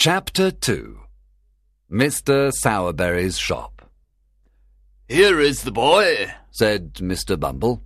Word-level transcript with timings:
Chapter 0.00 0.50
2 0.50 0.98
Mr. 1.92 2.50
Sowerberry's 2.64 3.36
Shop 3.36 3.82
Here 5.06 5.38
is 5.38 5.62
the 5.62 5.72
boy, 5.72 6.32
said 6.50 6.94
Mr. 6.94 7.38
Bumble. 7.38 7.82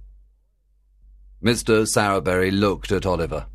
Mr. 1.42 1.82
Sowerberry 1.82 2.52
looked 2.52 2.92
at 2.92 3.04
Oliver. 3.04 3.46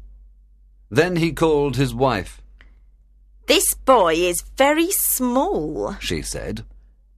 Then 0.90 1.16
he 1.16 1.32
called 1.32 1.78
his 1.78 1.96
wife. 1.96 2.42
This 3.48 3.73
boy 3.75 4.16
is 4.16 4.43
very 4.57 4.91
small. 4.91 5.96
She 6.02 6.21
said, 6.21 6.66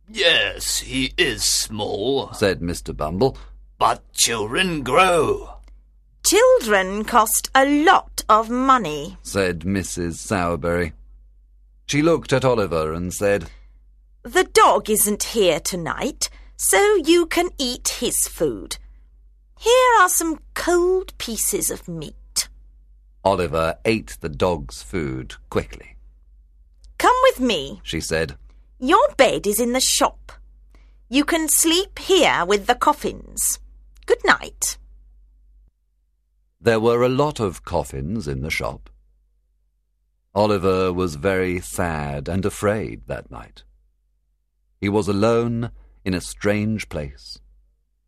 Yes, 0.08 0.82
he 0.82 1.12
is 1.18 1.44
small, 1.44 2.32
said 2.34 2.60
Mr. 2.60 2.96
Bumble. 2.96 3.36
but 3.80 4.14
children 4.14 4.84
grow. 4.84 5.55
Children 6.23 7.04
cost 7.04 7.50
a 7.55 7.66
lot 7.84 8.21
of 8.30 8.52
money. 8.52 9.18
said 9.23 9.62
Mrs. 9.62 10.21
Sowerberry. 10.21 10.92
She 11.92 12.02
looked 12.02 12.32
at 12.32 12.46
Oliver 12.46 12.93
and 12.93 13.14
said, 13.14 13.50
The 14.24 14.46
dog 14.46 14.89
isn't 14.89 15.24
here 15.36 15.60
tonight, 15.60 16.29
so 16.56 16.96
you 16.96 17.25
can 17.25 17.50
eat 17.57 17.98
his 18.00 18.29
food. 18.29 18.78
Here 19.60 20.00
are 20.00 20.07
some 20.07 20.39
cold 20.54 21.12
pieces 21.18 21.70
of 21.70 21.89
meat. 21.89 22.48
Oliver 23.25 23.75
ate 23.84 24.15
the 24.21 24.29
dog's 24.29 24.82
food 24.82 25.36
quickly. 25.50 25.98
Come 26.98 27.18
with 27.24 27.42
me. 27.42 27.82
She 27.84 28.00
said, 28.00 28.37
Your 28.79 29.10
bed 29.18 29.46
is 29.46 29.60
in 29.60 29.73
the 29.73 29.82
shop. 29.82 30.32
You 31.10 31.26
can 31.26 31.50
sleep 31.50 32.00
here 32.00 32.45
with 32.45 32.67
the 32.67 32.76
coffins. 32.76 33.59
Good 34.06 34.23
night. 34.23 34.78
There 36.62 36.80
were 36.80 37.03
a 37.03 37.09
lot 37.09 37.42
of 37.42 37.66
coffins 37.66 38.30
in 38.30 38.44
the 38.44 38.50
shop. 38.50 38.91
Oliver 40.34 40.94
was 40.94 41.16
very 41.16 41.59
sad 41.59 42.30
and 42.30 42.45
afraid 42.45 43.08
that 43.08 43.30
night. 43.30 43.64
He 44.80 44.88
was 44.88 45.08
alone 45.08 45.72
in 46.06 46.14
a 46.14 46.22
strange 46.22 46.88
place. 46.88 47.40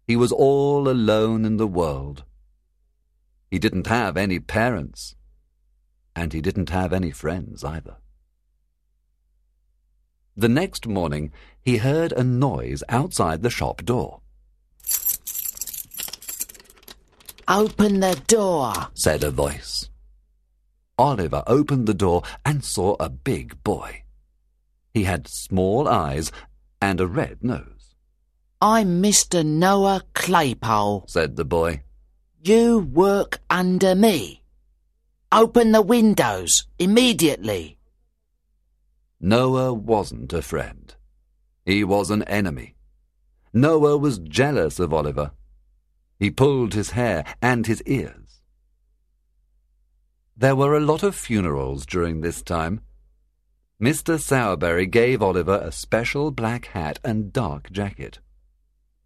He 0.08 0.16
was 0.16 0.32
all 0.32 0.88
alone 0.88 1.44
in 1.44 1.58
the 1.58 1.68
world. 1.68 2.24
He 3.52 3.60
didn't 3.60 3.88
have 3.88 4.18
any 4.18 4.40
parents, 4.40 5.16
and 6.16 6.34
he 6.34 6.42
didn't 6.42 6.70
have 6.70 6.94
any 6.94 7.12
friends 7.12 7.64
either. 7.64 7.98
The 10.36 10.50
next 10.50 10.88
morning, 10.88 11.32
he 11.62 11.78
heard 11.78 12.12
a 12.14 12.24
noise 12.24 12.84
outside 12.90 13.44
the 13.44 13.50
shop 13.50 13.84
door. 13.84 14.22
Open 17.48 18.00
the 18.00 18.20
door. 18.28 18.74
said 18.94 19.24
a 19.24 19.30
voice. 19.30 19.90
Oliver 20.98 21.44
opened 21.48 21.88
the 21.88 21.94
door 21.94 22.24
and 22.46 22.64
saw 22.64 22.96
a 23.00 23.10
big 23.10 23.64
boy. 23.64 24.04
He 24.94 25.04
had 25.06 25.28
small 25.28 25.88
eyes 25.88 26.32
and 26.82 27.00
a 27.00 27.08
red 27.08 27.44
nose, 27.44 27.74
I'm 28.66 29.04
Mr. 29.04 29.46
Noah 29.46 30.04
Claypole. 30.14 31.10
said 31.10 31.36
the 31.36 31.44
boy. 31.44 31.84
You 32.42 32.80
work 32.80 33.40
under 33.50 33.94
me. 33.94 34.42
Open 35.34 35.74
the 35.74 35.82
windows 35.82 36.68
immediately. 36.80 37.78
Noah 39.20 39.74
wasn't 39.74 40.32
a 40.32 40.42
friend. 40.42 40.96
He 41.66 41.84
was 41.84 42.10
an 42.10 42.24
enemy. 42.24 42.76
Noah 43.52 43.98
was 43.98 44.20
jealous 44.20 44.80
of 44.80 44.94
Oliver. 44.94 45.32
He 46.18 46.32
pulled 46.32 46.74
his 46.74 46.92
hair 46.92 47.26
and 47.42 47.68
his 47.68 47.82
ears. 47.84 48.23
There 50.44 50.58
were 50.58 50.76
a 50.76 50.82
lot 50.82 51.04
of 51.04 51.16
funerals 51.16 51.86
during 51.86 52.20
this 52.20 52.42
time. 52.42 52.82
Mr. 53.82 54.20
Sowerberry 54.20 54.92
gave 54.92 55.22
Oliver 55.22 55.62
a 55.64 55.72
special 55.72 56.32
black 56.32 56.66
hat 56.66 57.00
and 57.02 57.32
dark 57.32 57.72
jacket. 57.72 58.20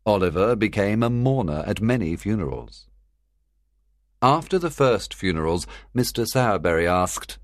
Oliver 0.04 0.56
became 0.56 1.03
a 1.03 1.12
mourner 1.12 1.64
at 1.68 1.80
many 1.80 2.16
funerals. 2.16 2.88
After 4.20 4.58
the 4.58 4.72
first 4.72 5.14
funerals, 5.14 5.68
Mr. 5.96 6.26
Sowerberry 6.26 6.88
asked, 6.90 7.38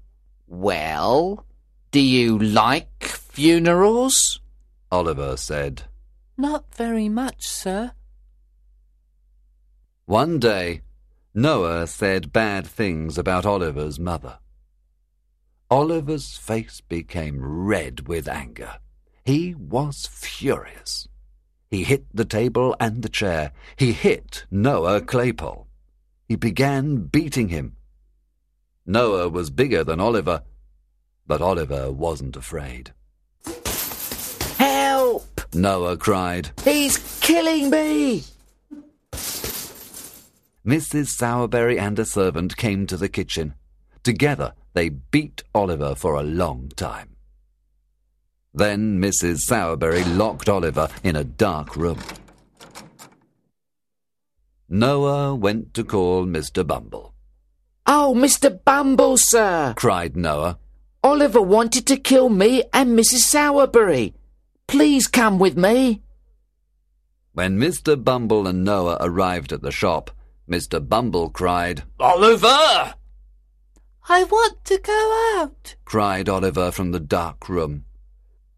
Well, 0.47 1.45
do 1.91 1.99
you 1.99 2.39
like 2.39 3.03
funerals? 3.03 4.39
Oliver 4.91 5.37
said, 5.37 5.83
Not 6.35 6.73
very 6.73 7.09
much, 7.09 7.47
sir. 7.47 7.91
One 10.05 10.39
day, 10.39 10.81
Noah 11.35 11.87
said 11.87 12.31
bad 12.31 12.67
things 12.67 13.17
about 13.17 13.45
Oliver's 13.45 13.99
mother. 13.99 14.37
Oliver's 15.71 16.37
face 16.37 16.81
became 16.81 17.39
red 17.43 18.07
with 18.07 18.27
anger. 18.27 18.77
He 19.25 19.55
was 19.55 20.05
furious. 20.05 21.07
He 21.71 21.83
hit 21.83 22.05
the 22.13 22.25
table 22.25 22.75
and 22.79 23.01
the 23.01 23.09
chair. 23.09 23.51
He 23.77 23.93
hit 23.93 24.45
Noah 24.51 25.01
Claypole. 25.01 25.65
He 26.27 26.35
began 26.35 27.07
beating 27.07 27.49
him. 27.49 27.77
Noah 28.85 29.29
was 29.29 29.49
bigger 29.49 29.83
than 29.83 29.99
Oliver, 29.99 30.43
but 31.25 31.41
Oliver 31.41 31.91
wasn't 31.91 32.35
afraid. 32.35 32.93
Help! 34.59 35.41
Noah 35.55 35.97
cried. 35.97 36.51
He's 36.63 36.97
killing 37.21 37.71
me! 37.71 38.23
Mrs. 40.65 41.07
Sowerberry 41.07 41.77
and 41.77 41.99
a 41.99 42.05
servant 42.05 42.55
came 42.55 42.87
to 42.87 42.95
the 42.95 43.09
kitchen. 43.09 43.53
Together 44.01 44.53
they 44.73 44.89
beat 44.89 45.43
Oliver 45.53 45.93
for 45.93 46.15
a 46.15 46.23
long 46.23 46.69
time. 46.75 47.15
Then 48.53 48.99
Mrs. 49.01 49.39
Sowerberry 49.45 50.03
locked 50.17 50.47
Oliver 50.47 50.87
in 51.03 51.15
a 51.15 51.23
dark 51.23 51.75
room. 51.75 51.99
Noah 54.69 55.35
went 55.35 55.73
to 55.73 55.83
call 55.83 56.25
Mr. 56.25 56.65
Bumble. 56.65 57.13
Oh, 57.85 58.15
Mr. 58.17 58.63
Bumble, 58.63 59.17
sir! 59.17 59.73
Cried 59.75 60.15
Noah. 60.15 60.57
Oliver 61.03 61.41
wanted 61.41 61.85
to 61.87 61.97
kill 61.97 62.29
me 62.29 62.63
and 62.71 62.97
Mrs. 62.97 63.27
Sowerberry. 63.29 64.13
Please 64.67 65.07
come 65.07 65.37
with 65.37 65.57
me. 65.57 66.01
When 67.33 67.59
Mr. 67.59 68.01
Bumble 68.01 68.47
and 68.47 68.63
Noah 68.63 68.97
arrived 69.01 69.51
at 69.51 69.61
the 69.61 69.71
shop, 69.71 70.11
Mr. 70.49 70.85
Bumble 70.87 71.29
cried, 71.29 71.83
Oliver! 71.99 72.95
I 74.09 74.23
want 74.25 74.65
to 74.65 74.77
go 74.79 75.37
out. 75.39 75.75
cried 75.85 76.27
Oliver 76.27 76.71
from 76.71 76.91
the 76.91 76.99
dark 76.99 77.47
room. 77.47 77.85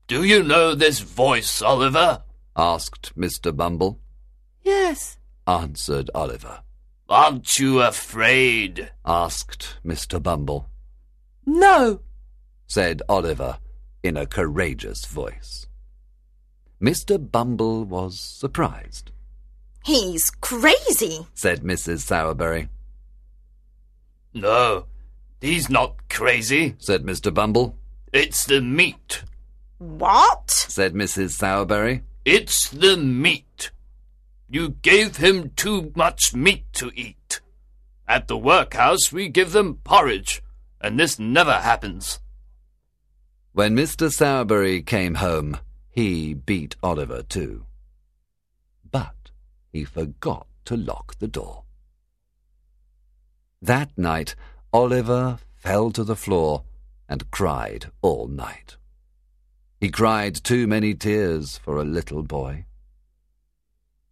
Do 0.08 0.24
you 0.24 0.42
know 0.44 0.74
this 0.74 1.00
voice, 1.00 1.62
Oliver? 1.62 2.24
Asked 2.56 3.16
Mr. 3.18 3.56
Bumble. 3.56 4.00
Yes. 4.64 5.18
Answered 5.46 6.10
Oliver. 6.16 6.62
Aren't 7.08 7.60
you 7.60 7.82
afraid? 7.82 8.92
Asked 9.06 9.78
Mr. 9.86 10.22
Bumble. 10.22 10.70
No. 11.46 12.02
said 12.66 13.04
Oliver 13.08 13.60
in 14.02 14.18
a 14.18 14.26
courageous 14.26 15.06
voice. 15.06 15.68
Mr. 16.82 17.20
Bumble 17.32 17.86
was 17.86 18.20
surprised, 18.20 19.12
He's 19.86 20.30
crazy. 20.32 21.28
said 21.36 21.62
Mrs. 21.62 22.00
Sowerberry, 22.10 22.70
No, 24.34 24.86
he's 25.40 25.70
not 25.70 26.10
crazy. 26.10 26.76
said 26.80 27.04
Mr. 27.04 27.32
Bumble, 27.34 27.78
It's 28.12 28.46
the 28.46 28.62
meat. 28.62 29.24
What? 29.78 30.50
said 30.50 30.94
Mrs. 30.96 31.38
Sowerberry. 31.38 32.02
It's 32.26 32.70
the 32.70 32.98
meat. 32.98 33.70
You 34.50 34.70
gave 34.82 35.18
him 35.18 35.52
too 35.56 35.92
much 35.96 36.34
meat 36.34 36.66
to 36.74 36.92
eat. 36.96 37.42
At 38.08 38.28
the 38.28 38.38
workhouse, 38.38 39.12
we 39.12 39.30
give 39.30 39.52
them 39.52 39.80
porridge, 39.84 40.42
and 40.82 41.00
this 41.00 41.20
never 41.20 41.54
happens. 41.60 42.20
When 43.54 43.76
Mr. 43.76 44.10
Sowerberry 44.10 44.84
came 44.86 45.16
home, 45.16 45.58
he 45.90 46.34
beat 46.34 46.76
Oliver 46.82 47.22
too. 47.22 47.66
He 49.76 49.84
forgot 49.84 50.48
to 50.64 50.78
lock 50.78 51.20
the 51.20 51.28
door. 51.28 51.66
That 53.62 53.92
night, 53.98 54.34
Oliver 54.72 55.40
fell 55.54 55.92
to 55.92 56.06
the 56.06 56.16
floor 56.16 56.64
and 57.10 57.30
cried 57.30 57.92
all 58.02 58.30
night. 58.30 58.78
He 59.82 59.92
cried 59.92 60.36
too 60.36 60.66
many 60.66 60.94
tears 60.94 61.58
for 61.58 61.76
a 61.76 61.84
little 61.84 62.24
boy. 62.24 62.68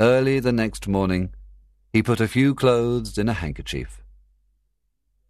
Early 0.01 0.41
the 0.41 0.51
next 0.51 0.89
morning, 0.89 1.33
he 1.93 2.03
put 2.03 2.19
a 2.19 2.27
few 2.27 2.53
clothes 2.53 3.17
in 3.17 3.29
a 3.29 3.39
handkerchief. 3.41 4.03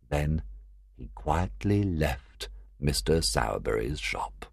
Then 0.10 0.42
he 0.98 1.12
quietly 1.14 1.84
left 1.84 2.50
Mr. 2.82 3.24
Sowerberry's 3.24 4.00
shop. 4.00 4.48